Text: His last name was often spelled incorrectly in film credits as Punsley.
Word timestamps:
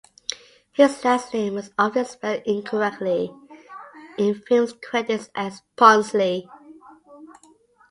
His 0.71 1.05
last 1.05 1.31
name 1.31 1.53
was 1.53 1.69
often 1.77 2.05
spelled 2.05 2.41
incorrectly 2.47 3.31
in 4.17 4.33
film 4.33 4.67
credits 4.81 5.29
as 5.35 5.61
Punsley. 5.77 6.47